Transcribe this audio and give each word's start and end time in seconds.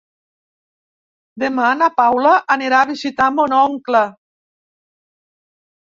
Demà 1.43 1.67
na 1.83 1.89
Paula 2.01 2.33
anirà 2.57 2.81
a 2.81 2.89
visitar 2.93 3.31
mon 3.37 3.57
oncle. 3.61 4.05